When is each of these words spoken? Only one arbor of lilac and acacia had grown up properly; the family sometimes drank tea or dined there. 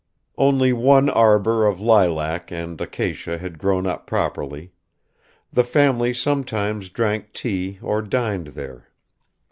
Only 0.39 0.73
one 0.73 1.09
arbor 1.09 1.67
of 1.67 1.79
lilac 1.79 2.49
and 2.49 2.81
acacia 2.81 3.37
had 3.37 3.59
grown 3.59 3.85
up 3.85 4.07
properly; 4.07 4.71
the 5.53 5.63
family 5.63 6.11
sometimes 6.11 6.89
drank 6.89 7.33
tea 7.33 7.77
or 7.83 8.01
dined 8.01 8.47
there. 8.47 8.89